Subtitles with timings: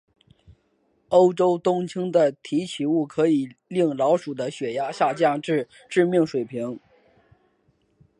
[1.09, 6.79] 欧洲冬青的提取物可以令老鼠的血压下降至致命水平。